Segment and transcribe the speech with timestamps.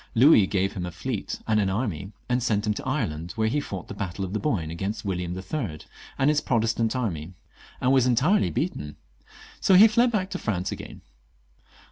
[0.15, 3.59] Louis gave him a fleet and an army, and sent him to Ireland, where he
[3.59, 5.81] fought the battle of the Boyne against William III.
[6.17, 7.35] and his Pro testant army,
[7.79, 8.95] and was entirely beaten;
[9.59, 11.01] so he fled back to France again.